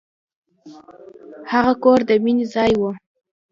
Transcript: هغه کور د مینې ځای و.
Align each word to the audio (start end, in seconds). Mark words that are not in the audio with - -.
هغه 1.51 1.73
کور 1.83 1.99
د 2.09 2.11
مینې 2.23 2.45
ځای 2.53 2.71
و. 2.79 2.83